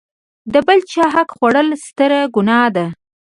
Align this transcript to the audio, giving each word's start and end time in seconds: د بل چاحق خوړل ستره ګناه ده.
د 0.53 0.55
بل 0.67 0.79
چاحق 0.91 1.29
خوړل 1.35 1.67
ستره 1.85 2.21
ګناه 2.35 2.67
ده. 2.75 2.85